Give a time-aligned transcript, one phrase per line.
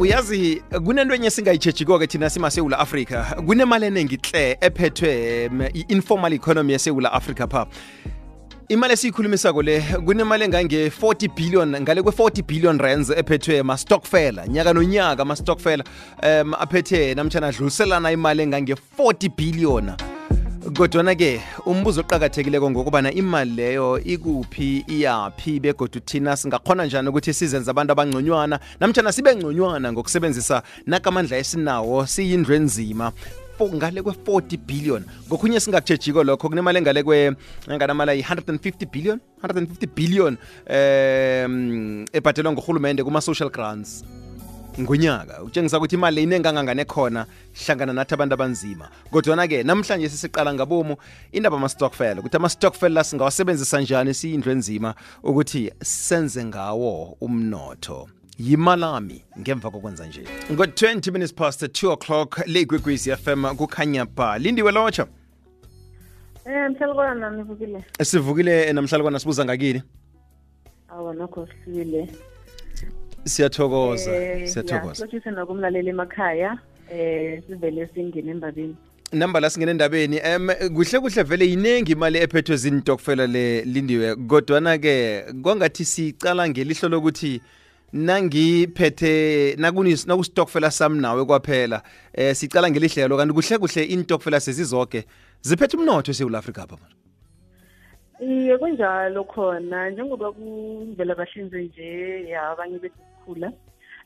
[0.00, 3.24] uyazi kunento enye singayitshejiko-ke thina simasewula afrika?
[3.46, 7.66] Kunemali eningi hle ephethwe um, i-informal economy yesewula afrika pha.
[8.68, 15.84] Imali esiyikhulumisako le kunemali engange-40 billion ngale kwe-40 billion rands ephethwe ma-stockfela nyaka nonyaka ama-stockfela
[16.22, 19.92] um aphethe namtshana adluliselana imali engange-40 billion.
[20.74, 27.92] Kodwana-ke umbuzo oqakathekileko ngokubana imali leyo ikuphi iyaphi begodu thina singakhona njani ukuthi sizenze abantu
[27.92, 28.58] abangconywana?
[28.80, 33.12] Namtshana sibe ngconywana ngokusebenzisa nakamandla esinawo siyindlu enzima.
[33.74, 35.04] Ngale kwe-40 billion.
[35.28, 37.36] Ngokhunye singakutshejiko lokho kunemali engale kwe
[37.70, 44.04] enganamali ayi-150 billion 150 billion um ebhadelwa ngurhulumende kuma-social grants
[44.80, 48.88] ngonyaka utshengisa ukuthi imali inengangangane khona hlangana nathi abantu abanzima.
[49.10, 50.96] Kodwana-ke namhlanje sisiqala ngabomu
[51.32, 58.08] indaba ama-stockfel ukuthi ama-stockfel la singawasebenzisa njani siyindlu enzima ukuthi senze ngawo umnotho.
[58.38, 60.24] Yimalami ngemva kokwenza nje.
[60.52, 64.38] Ngo-20 minutes past 2 o'clock le igwegwezi fm kukhanya ba.
[64.38, 65.06] Lindiwe lotsha
[66.46, 67.84] Eh mhlalukwana nivukile.
[68.02, 69.82] sivukile namhlalukwana sibuza ngakini?
[70.88, 72.08] Awa nokho sifile.
[73.24, 76.58] Siyathokoza Eh, siyathokoza Siyathokoza nakumlaleli emakhaya.
[76.90, 78.76] Eh sivele singene embabini.
[79.12, 85.24] namba la singene endabeni em kuhle kuhle vele yinengi imali ephethwe zintokfela le lindiwe kodwana-ke
[85.42, 87.40] kwangathi sicala ngelihlo lokuthi
[87.92, 95.04] nangiphethe nakunis- nakusitokfela sami nawe kwaphela eh sicala ngelihlelo kanti kuhle kuhle intokfela sezizoke
[95.42, 96.76] ziphethe umnotho esewula afrika apha
[98.20, 102.78] Iye kunjalo khona njengoba kuvela bahlinze nje ya abanye
[103.24, 103.52] besikhula.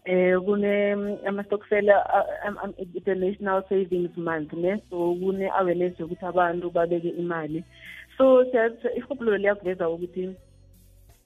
[0.04, 2.74] Eh kune mm, ama-stockfela um,
[3.04, 7.64] the National Savings Month ne so kune awareness yokuthi abantu babeke imali.
[8.16, 8.44] So
[8.96, 10.34] ihophulo liyakuveza ukuthi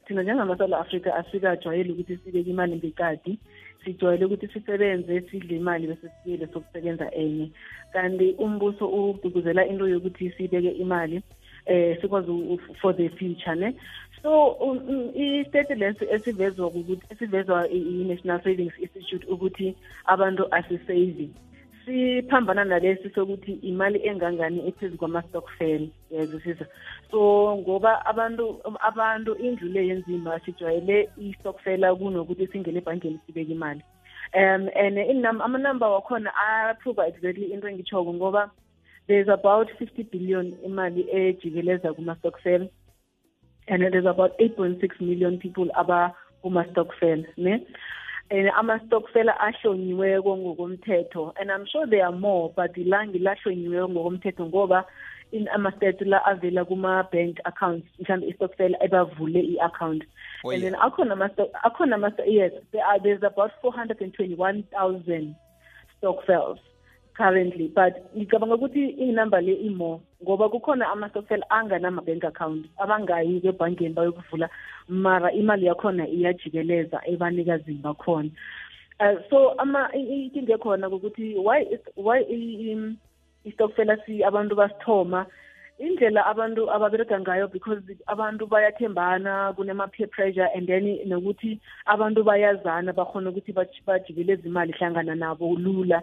[0.06, 3.38] thina njengamasouth africa asikajwayele ukuthi sibeke imali ngekadi
[3.84, 7.50] sijwayele ukuthi sisebenze sidle imali bese sibuyele sokusebenza enye
[7.92, 11.22] kanti umbuso ugqugquzela into yokuthi sibeke imali
[11.66, 13.74] eh sikwazi for the future ne?
[14.22, 21.30] So um, um, i-state lesi esivezwa ukuthi esivezwa i-national savings institute ukuthi abantu asisavi
[21.84, 26.66] siphambana nalesi sokuthi imali engangani ephezu kwama-stockfel yazwisisa
[27.10, 33.82] so ngoba abantu abantu indlu le yenzima sijwayele i-stockfela kunokuthi singene ebhankeni sibeke imali.
[34.34, 38.50] Um and amanumber wakhona aphruva exactly into engitshoko ngoba
[39.08, 42.68] there's about 50 billion imali ejikeleza kuma-stockfel
[43.68, 47.66] and there's about 8.6 million people aba kuma-stockfel ne?
[48.30, 54.84] And ama-stockfela ahlonyiweko ngokomthetho and i'm sure there are more but ilangi lahlonyiweko ngokomthetho ngoba
[55.32, 60.04] in ama-stat la avela kuma-bank accounts mhlawumbe i-stockfel ebavule i-account.
[60.44, 61.16] Oh, and then akhona
[61.64, 65.34] akhona yes there are there's about 421,000
[65.98, 66.58] stockfels
[67.16, 74.48] currently but ngicabanga ukuthi inumber le imore ngoba kukhona ama-stockfel anganama-bank account abangayi-ke ebhankeni bayokuvula
[74.88, 78.30] mara imali yakhona iyajikeleza ebanikazini bakhona.
[79.00, 79.54] Uh, so
[79.94, 82.22] inkinga ekhona ukuthi why why
[83.44, 85.26] istokfela si abantu basithoma?
[85.80, 93.30] Indlela abantu ababereka ngayo because abantu bayathembana kunema-peer pressure and then nokuthi abantu bayazana bakhona
[93.30, 96.02] ukuthi bajikeleza imali hlangana nabo lula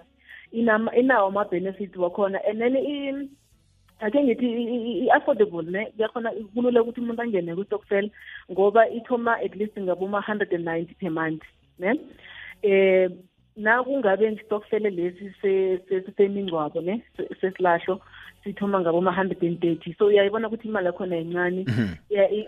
[0.52, 2.40] inawo ama-benefit wakhona.
[2.48, 3.28] And then akhe
[4.02, 5.86] ake ngithi i-affordable ne?
[5.98, 8.10] Kuyakhona kulula ukuthi umuntu angene kwi-stockfel
[8.52, 11.44] ngoba ithoma at least ngaboma hundred and ninety per month
[11.80, 12.00] ne?
[12.64, 13.18] Um
[13.58, 17.04] nakungabe ngistokfele lesi se- se- semingcwabo ne?
[17.42, 18.00] Sesilahlo
[18.44, 19.94] sithoma ngaboma hundred and thirty.
[20.00, 21.66] So uyayibona ukuthi imali yakhona yincane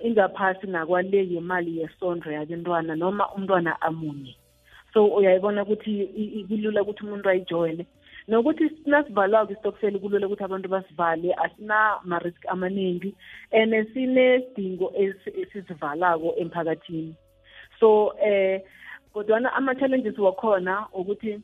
[0.04, 4.36] ingaphasi nakwale yemali yesondro yabentwana noma umntwana amunye
[4.94, 7.86] so uyayibona ukuthi kulula ukuthi umuntu ayijoyine
[8.28, 13.16] nokuthi nasivalwako istokfeli kulula ukuthi abantu basivale asinama-risk amaningi
[13.52, 17.16] and sinesidingo esi- esisivalako emphakathini.
[17.80, 18.62] So eh
[19.14, 21.42] kodwana ama-challenges wakhona ukuthi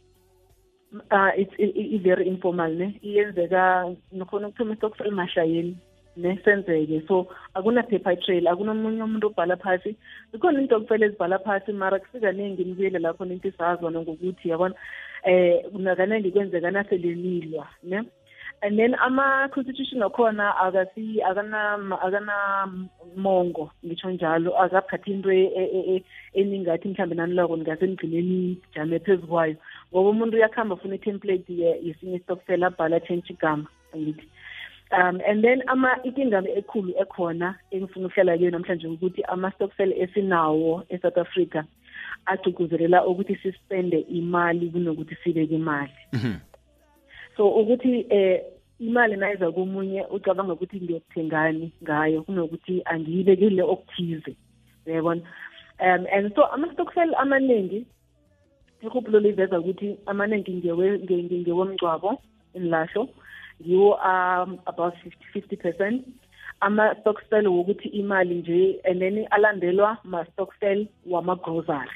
[1.12, 3.00] uh, it's i- i- i- very informal ne?
[3.04, 5.78] Iyenzeka nokhona ukuthoma istokfel mashayeni
[6.18, 9.96] ne senzeke so akuna-paper trail akunomunye umuntu obhala phasi.
[10.32, 14.76] Zikhona iintokfela ezibhala phasi mara kusikaningi nibuyele lapho ninto isazona ngokuthi yabona
[15.26, 18.02] um nakaningi kwenzeka naselenilwa ne?
[18.64, 20.56] And then ama-constitution akhona
[22.02, 26.04] akanamongo ngitsho njalo akaphathi into e- e- e-
[26.34, 29.56] eningathi mhlawumbe nanilako ningase nigcineni jame phezu kwayo.
[29.94, 34.28] Ngoba umuntu uyakuhamba funa i-template yesinye isitokfela abhala atshentshe igama angithi
[34.92, 41.18] um and then ama inkinga ekhulu ekhona engifuna ukuhlela kuyo namhlanje ukuthi ama-stockfel esinawo e-south
[41.18, 41.64] africa
[42.26, 46.34] agcugcuzelela ukuthi sispende imali kunokuthi sibeke imali Mhm.
[47.38, 48.44] so ukuthi eh
[48.80, 54.36] imali nayiza komunye ucabanga ukuthi ngiyokuthengani ngayo kunokuthi angiyibekile okuthize
[54.86, 55.22] uyabona
[55.80, 57.86] um and so ama-stockfel amaningi
[58.82, 60.72] ihubhulo liveza ukuthi amaningi
[61.42, 62.22] ngewomngcwabo
[62.54, 63.10] inlasho
[63.62, 64.94] ngiwo are about
[65.34, 66.08] 50 percent.
[66.60, 71.90] Ama-stockfel wokuthi imali nje and then alandelwa ma-stockfel wama-grocery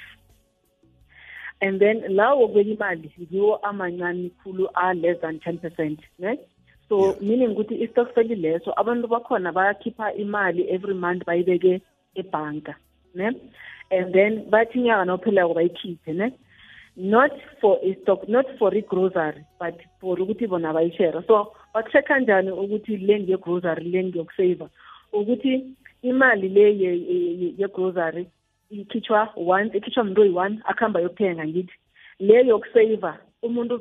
[1.61, 6.39] and then lawo wokubeka imali ngiwo amancane khulu a-less than 10 percent ne
[6.89, 7.21] so Yeah.
[7.21, 11.81] meaning ukuthi i-stockfel leso abantu bakhona bayakhipha imali every month bayibeke
[12.15, 12.75] ebhanka
[13.15, 13.27] ne?
[13.91, 16.31] And then bathi inyanga nophelako bayikhiphe ne
[16.95, 22.51] not for a stock not for i-grocery but for ukuthi bona bayishare so baku-check-a njani
[22.51, 24.69] ukuthi le ngegrocery le ngiyokusava
[25.13, 28.27] ukuthi imali le ye- ye- ye- ye-grocery
[28.71, 31.75] ikhitshwa once ikhitshwa umuntu oyi-one akuhamba yokuthenga ngithi.
[32.19, 33.75] Le yokusava umuntu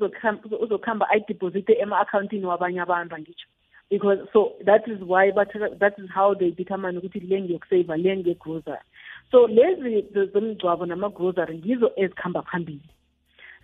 [0.61, 3.49] uzokuhamba ayideposite ema-akhawuntini wabanye abantu angitsho
[3.91, 5.49] because so that is why but
[5.79, 8.85] that is how they determine ukuthi le ngiyokusava le ngegrocery
[9.31, 12.89] so lezi zomngcwabo nama-grocery ngizo ezikhamba phambili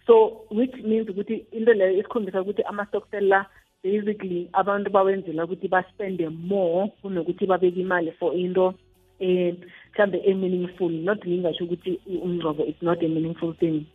[0.07, 3.47] so which means ukuthi into leyo isikhombisa ukuthi ama-stockfel la
[3.85, 8.75] basically abantu bawenzela ukuthi baspende more kunokuthi babeke imali for into
[9.21, 9.55] eh
[9.95, 13.87] mhlambe e-meaningful not ngingasho ukuthi umngcwabo is not a meaningful thing.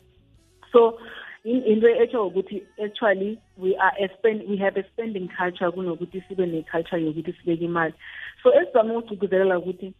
[0.72, 1.00] So
[1.44, 6.24] in- into etsho ukuthi actually we are a spend we have a spending culture kunokuthi
[6.28, 7.94] sibe ne-culture yokuthi sibeke imali.
[8.44, 9.94] So esizama ukugcizelela ukuthi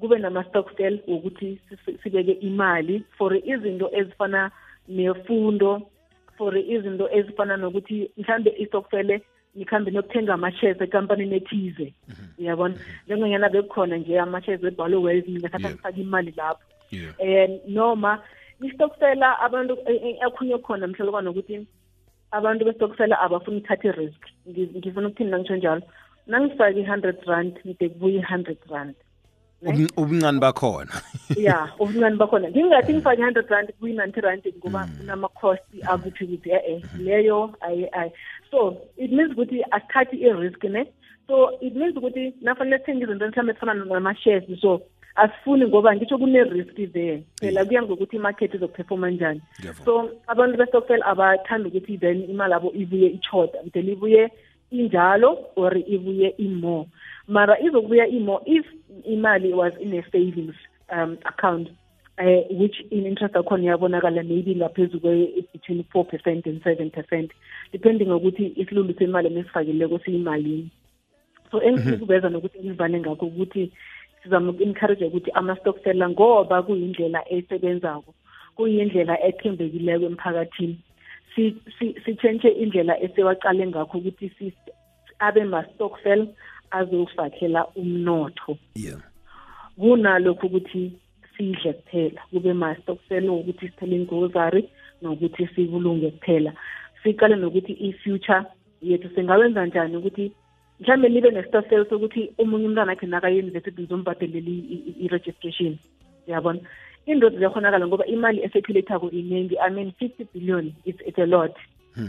[0.00, 1.58] kube nama-stockfel wokuthi
[2.02, 4.50] sibeke imali for izinto ezifana
[4.88, 5.82] nefundo
[6.36, 9.22] for izinto ezifana nokuthi mhlambe istokfele
[9.54, 11.92] nikhambe nokuthenga ama-shares ekampanini ethize
[12.38, 12.74] uyabona?
[13.06, 16.64] Njengonyana bekukhona nje ama-shares ebhalwe wells ningathatha ngifake imali lapho.
[16.92, 18.22] Um noma
[18.62, 19.78] istokfela abantu
[20.26, 21.66] akhunye khona mhlalo kwanokuthi
[22.30, 24.22] abantu bestokfela abafuni ukuthatha i-risk.
[24.48, 25.82] Ngifuna ukuthini nangitsho njalo
[26.26, 28.94] nangifake i-hundred rand ngide kubuye i-hundred rand
[29.96, 30.92] ubuncane bakhona.
[31.36, 32.50] Ya ubuncane bakhona.
[32.50, 38.10] Ngingathi ngifake i-hundred rand kuyi-ninety rand ngoba kunama-cost akuphi kuphi e-e leyo ayi ayi.
[38.50, 40.84] So it means ukuthi asithathi i-risk ne?
[41.26, 44.82] So it means ukuthi nafanele sithenge izinto mhlawumbe ezifana nama-shares so
[45.14, 47.22] asifuni ngoba ngitsho kune-risk there.
[47.40, 49.40] Phela kuya ngokuthi imarket izokuphefoma njani.
[49.60, 49.84] Ngiyavuma.
[49.84, 54.30] so abantu bestokfel abathanda ukuthi then imali abo ibuye ichota then ibuye
[54.72, 56.88] injalo or ibuye imore
[57.28, 58.66] mara izokubuya imore if
[59.04, 60.56] imali was in a savings
[60.90, 61.68] um account
[62.18, 65.00] uh, which in interest akhona iyabonakala maybe ngaphezu
[65.52, 67.30] between four percent and seven percent
[67.72, 70.70] depending ukuthi isilulu semali nesifakileko siyimalini.
[71.50, 73.72] So engifuna nokuthi ngivane ngakho ukuthi
[74.22, 78.14] sizama uku-encourage ukuthi ama-stockseller ngoba kuyindlela esebenzako
[78.56, 80.78] kuyindlela ethembekileko emphakathini
[82.04, 84.52] sitshentshe indlela esewaqale ngakho ukuthi si-
[85.18, 86.26] abe ma-stockfel
[86.70, 88.58] azofakhela umnotho.
[88.74, 89.00] Yeah.
[89.78, 90.92] Kunalokho ukuthi
[91.36, 94.68] sidle kuphela kube ma-stockfel wokuthi sithele ingrocery
[95.02, 96.52] nokuthi sibulunge kuphela.
[97.02, 98.44] Siqale nokuthi i-future
[98.82, 100.32] yethu singawenza njani ukuthi
[100.80, 105.78] mhlawumbe nibe ne-stockfel sokuthi omunye umntwana akhe naka-university nizombhadelela i- i- i-registration.
[106.26, 106.60] Yabona
[107.06, 111.54] into ziyakhonakala ngoba imali eseculathako iningi i mean fifty billion it's, it's a lot.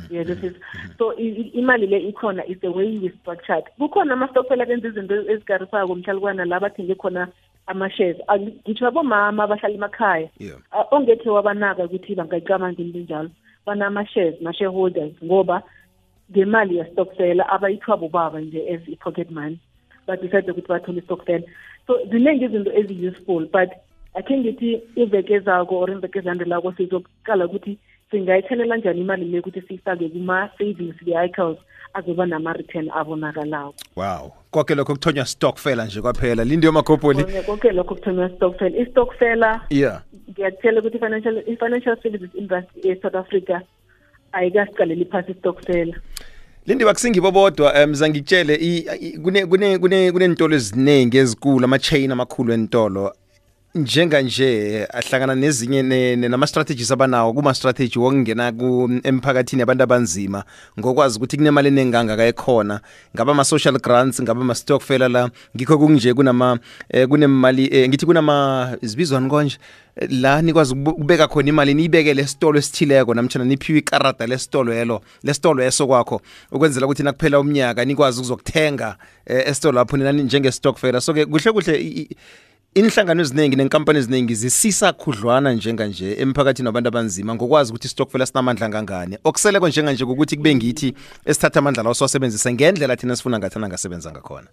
[0.10, 0.53] Yeah, this is
[0.98, 3.63] so i- i- imali le ikhona is the way we structured.
[3.79, 7.27] Kukhona ama-stockfel abenza izinto ezigarisako mhlalukwana la bathenge khona
[7.68, 8.18] ama-shares.
[8.39, 10.29] Ngitho abomama abahlala emakhaya.
[10.91, 13.29] Ongekhe wabanaka ukuthi bangayicabanga into njalo
[13.65, 15.63] banama-shares ma-shareholders ngoba
[16.32, 19.58] ngemali yestokfela abayithwa bobaba nje as i-pocket money.
[20.08, 21.44] Badecide ukuthi bathole istokfela.
[21.88, 23.70] So ziningi izinto ezi-useful but
[24.13, 27.77] akhe ngithi iveke ezako or imveke ezilandelako sizoqala ukuthi
[28.12, 31.58] singayithelela njani imali le ukuthi siyifake kuma-savings vehicles
[31.93, 33.74] azoba nama-return abonakalako.
[33.96, 34.32] Wow.
[34.51, 36.43] Konke lokho kuthonywa stockfela nje kwaphela.
[36.43, 38.77] Lindiyo magobholi Konke- lokho kuthonywa stokfela.
[38.77, 40.01] Istokfela yeah.
[40.32, 43.60] ngiyakutshela ukuthi i-financial i-financial services industry e-south africa
[44.32, 45.93] ayikasiqaleli phasi istockfela
[46.65, 52.53] lindiba bakusingibo bodwa um zangitshele i- i- kune kune kune kunentolo eziningi ezikulu ama-chain amakhulu
[52.53, 53.13] entolo
[53.75, 60.44] njenganje ahlangana nezinye ne- ne- nama-strategies abanawo kuma-strategy wokungena ku- emphakathini abantu abanzima.
[60.80, 62.82] Ngokwazi ukuthi kunemali enengangaka ekhona
[63.15, 69.30] ngaba ama-social grants ngaba ama-stockfela la ngikho kunje kunama eh, kunemali eh, ngithi kunama zibizwani
[69.30, 69.58] konje?
[69.96, 75.01] Eh, la nikwazi ukubu- ukubeka khona imali niyibekele esitolo esithileko namtshana niphiwe ikarada lesitolo elo
[75.24, 81.25] lesitolo eso kwakho ukwenzela ukuthi nakuphela umnyaka nikwazi ukuzokuthenga eh, esitolo lapho nina njenge-stockfela so-ke
[81.25, 82.10] kuhle kuhle i- i-
[82.75, 89.18] inhlangano eziningi nenkampani eziningi zisisa khudlwana njenganje emphakathini wabantu abanzima ngokwazi ukuthi istokfela sinamandla kangangani.
[89.24, 90.94] Okuseleko njenganje ukuthi kube ngithi
[91.25, 94.48] esithatha amandla lawo siwasebenzise ngendlela thina sifuna ngathana ngasebenza ngakhona.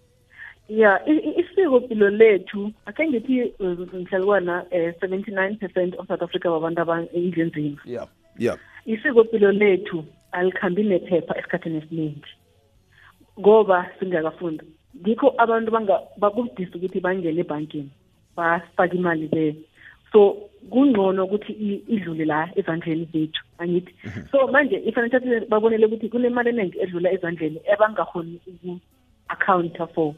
[0.69, 3.53] Ya i- i- isikopilo lethu akhe ngithi
[3.93, 10.83] mhlalukwana um seventy nine percent of south africa babantu abindlenzima yeah yeah isikopilo lethu alikhambi
[10.83, 12.21] nephepha esikhathini esiningi
[13.39, 14.63] ngoba singakafunda.
[15.01, 17.89] Ngikho abantu banga- bakudisa ukuthi bangene ebhankini.
[18.37, 19.55] Bafake imali leyo
[20.11, 20.37] so
[20.69, 21.53] kungcono ukuthi
[21.87, 23.93] idlule la ezandleni zethu angithi.
[24.31, 30.13] So manje i-financial babonele ukuthi kunemali eningi edlula ezandleni ebangakhoni uku-accounta for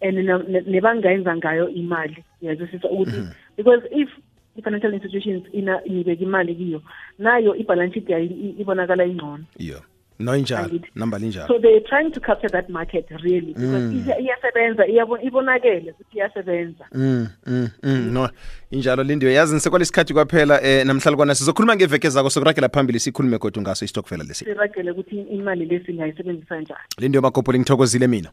[0.00, 0.18] and
[0.66, 2.24] nebangayenza ngayo imali.
[2.42, 3.22] Yazwisisa ukuthi
[3.56, 4.08] because if
[4.56, 6.82] i-financial institutions inibeka imali kiyo
[7.18, 8.26] nayo i-balance sheet yayo
[8.58, 9.44] ibonakala ingcono.
[9.58, 9.82] Yeah
[10.18, 10.80] no injalo.
[10.94, 11.46] Namba linjalo.
[11.48, 14.12] So they're trying to capture that market really because mm.
[14.20, 14.86] iyasebenza
[15.22, 16.84] ibonakele ukuthi iyasebenza.
[16.92, 18.28] Mm, mm, mm, no
[18.70, 19.34] injalo lindiwe.
[19.34, 24.44] Yazi nisekwalesikhathi kwaphela eh namhlalukwana sizokhuluma ngeveke zako sokuragela phambili sikhulume kodwa ngaso istokfela lesi.
[24.44, 26.80] Siragele ukuthi imali lesi ngayisebenzisa njani.
[26.98, 28.30] Lindiwe makopoli ngithokozile mina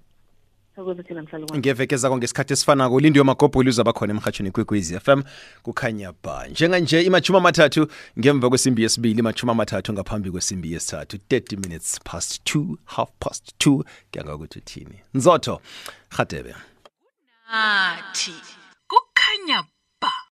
[1.58, 5.22] ngeveke zako ngesikhathi esifanako lindiwe magobholi uzaba khona emhatshweni kwekwezi FM
[5.64, 6.48] kukhanya ba.
[6.48, 7.88] Njenganje imachuma amathathu
[8.20, 13.84] ngemva kwesimbi yesibili imachuma amathathu ngaphambi kwesimbi yesithathu 30 minutes past 2 half past 2
[14.12, 15.00] kuyanga ukuthi uthini?
[15.14, 15.62] Nzotho
[16.10, 16.56] hadebe
[17.52, 18.34] athi
[18.88, 19.64] kukhanya